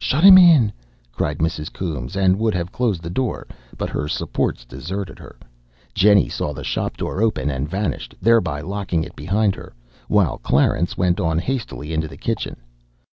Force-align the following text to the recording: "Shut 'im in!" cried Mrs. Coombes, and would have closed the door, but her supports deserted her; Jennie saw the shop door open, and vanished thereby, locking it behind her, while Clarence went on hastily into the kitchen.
"Shut 0.00 0.24
'im 0.24 0.36
in!" 0.36 0.72
cried 1.12 1.38
Mrs. 1.38 1.72
Coombes, 1.72 2.16
and 2.16 2.40
would 2.40 2.54
have 2.54 2.72
closed 2.72 3.04
the 3.04 3.08
door, 3.08 3.46
but 3.78 3.88
her 3.88 4.08
supports 4.08 4.64
deserted 4.64 5.20
her; 5.20 5.36
Jennie 5.94 6.28
saw 6.28 6.52
the 6.52 6.64
shop 6.64 6.96
door 6.96 7.22
open, 7.22 7.50
and 7.50 7.70
vanished 7.70 8.16
thereby, 8.20 8.62
locking 8.62 9.04
it 9.04 9.14
behind 9.14 9.54
her, 9.54 9.72
while 10.08 10.38
Clarence 10.38 10.98
went 10.98 11.20
on 11.20 11.38
hastily 11.38 11.92
into 11.92 12.08
the 12.08 12.16
kitchen. 12.16 12.56